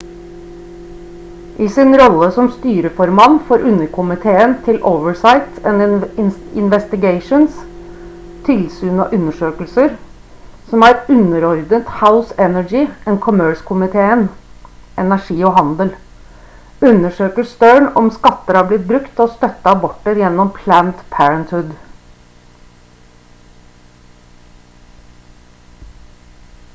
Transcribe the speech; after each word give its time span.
i 1.63 1.65
sin 1.73 1.91
rolle 1.99 2.27
som 2.37 2.47
styreformann 2.53 3.35
for 3.49 3.65
underkomiteen 3.71 4.55
til 4.67 4.79
oversight 4.91 5.67
and 5.71 5.83
investigations 6.61 7.59
tilsyn 8.47 9.03
og 9.03 9.13
undersøkelser 9.17 9.91
som 10.71 10.85
er 10.89 10.97
underordnet 11.17 11.91
house 11.99 12.39
energy 12.47 12.81
and 13.11 13.19
commerse-komiteen 13.27 14.23
energi 15.05 15.37
og 15.49 15.53
handel 15.59 15.93
undersøker 16.93 17.49
stearn 17.53 17.89
om 18.03 18.09
skatter 18.19 18.59
har 18.61 18.69
blitt 18.73 18.89
brukt 18.93 19.13
til 19.19 19.27
å 19.27 19.31
støtte 19.37 19.75
aborter 19.77 20.19
gjennom 20.23 20.49
planned 20.61 21.05
parenthood 21.17 21.77